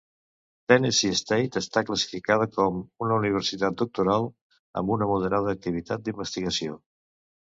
[0.71, 4.25] Tennessee State està classificada com una Universitat Doctoral
[4.83, 6.79] amb una moderada activitat d'investigació.